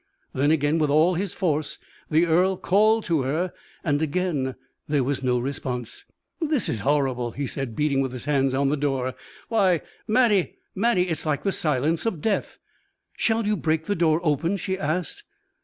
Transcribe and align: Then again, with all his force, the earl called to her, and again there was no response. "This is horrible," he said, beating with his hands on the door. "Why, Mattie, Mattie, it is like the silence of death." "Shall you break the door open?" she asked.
Then 0.33 0.49
again, 0.49 0.79
with 0.79 0.89
all 0.89 1.13
his 1.13 1.35
force, 1.35 1.77
the 2.09 2.25
earl 2.25 2.57
called 2.57 3.03
to 3.05 3.21
her, 3.21 3.53
and 3.83 4.01
again 4.01 4.55
there 4.87 5.03
was 5.03 5.21
no 5.21 5.37
response. 5.37 6.05
"This 6.41 6.67
is 6.67 6.79
horrible," 6.79 7.33
he 7.33 7.45
said, 7.45 7.75
beating 7.75 8.01
with 8.01 8.11
his 8.11 8.25
hands 8.25 8.55
on 8.55 8.69
the 8.69 8.77
door. 8.77 9.13
"Why, 9.49 9.81
Mattie, 10.07 10.57
Mattie, 10.73 11.03
it 11.07 11.11
is 11.19 11.25
like 11.27 11.43
the 11.43 11.51
silence 11.51 12.07
of 12.07 12.19
death." 12.19 12.57
"Shall 13.15 13.45
you 13.45 13.55
break 13.55 13.85
the 13.85 13.93
door 13.93 14.19
open?" 14.23 14.57
she 14.57 14.75
asked. 14.75 15.21